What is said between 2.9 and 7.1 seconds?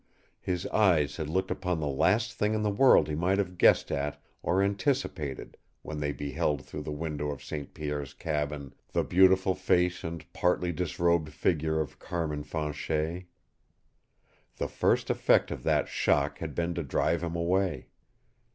he might have guessed at or anticipated when they beheld through the